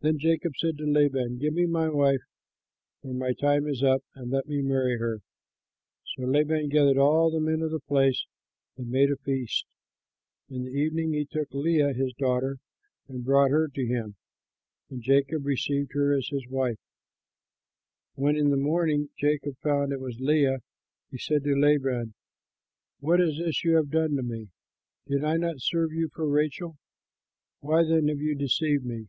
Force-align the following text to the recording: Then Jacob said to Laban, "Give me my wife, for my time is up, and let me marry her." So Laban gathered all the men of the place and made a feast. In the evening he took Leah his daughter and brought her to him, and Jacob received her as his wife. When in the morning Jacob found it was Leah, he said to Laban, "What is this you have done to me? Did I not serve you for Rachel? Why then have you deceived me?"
Then 0.00 0.16
Jacob 0.16 0.52
said 0.56 0.78
to 0.78 0.84
Laban, 0.86 1.38
"Give 1.38 1.52
me 1.52 1.66
my 1.66 1.88
wife, 1.88 2.22
for 3.02 3.12
my 3.12 3.32
time 3.32 3.66
is 3.66 3.82
up, 3.82 4.04
and 4.14 4.30
let 4.30 4.46
me 4.46 4.62
marry 4.62 4.96
her." 4.98 5.22
So 6.14 6.22
Laban 6.22 6.68
gathered 6.68 6.98
all 6.98 7.32
the 7.32 7.40
men 7.40 7.62
of 7.62 7.72
the 7.72 7.80
place 7.80 8.24
and 8.76 8.90
made 8.90 9.10
a 9.10 9.16
feast. 9.16 9.66
In 10.48 10.62
the 10.62 10.70
evening 10.70 11.14
he 11.14 11.24
took 11.24 11.52
Leah 11.52 11.94
his 11.94 12.12
daughter 12.14 12.58
and 13.08 13.24
brought 13.24 13.50
her 13.50 13.66
to 13.66 13.84
him, 13.86 14.14
and 14.88 15.02
Jacob 15.02 15.44
received 15.44 15.94
her 15.94 16.16
as 16.16 16.28
his 16.28 16.46
wife. 16.46 16.78
When 18.14 18.36
in 18.36 18.50
the 18.50 18.56
morning 18.56 19.10
Jacob 19.18 19.56
found 19.64 19.92
it 19.92 19.98
was 19.98 20.20
Leah, 20.20 20.60
he 21.10 21.18
said 21.18 21.42
to 21.42 21.56
Laban, 21.56 22.14
"What 23.00 23.20
is 23.20 23.38
this 23.38 23.64
you 23.64 23.74
have 23.74 23.90
done 23.90 24.14
to 24.14 24.22
me? 24.22 24.50
Did 25.08 25.24
I 25.24 25.38
not 25.38 25.58
serve 25.58 25.92
you 25.92 26.08
for 26.08 26.24
Rachel? 26.28 26.76
Why 27.58 27.82
then 27.82 28.06
have 28.06 28.20
you 28.20 28.36
deceived 28.36 28.84
me?" 28.86 29.08